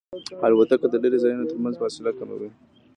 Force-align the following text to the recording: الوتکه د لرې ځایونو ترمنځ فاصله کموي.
الوتکه 0.45 0.87
د 0.89 0.95
لرې 1.03 1.17
ځایونو 1.23 1.49
ترمنځ 1.51 1.75
فاصله 1.81 2.11
کموي. 2.19 2.49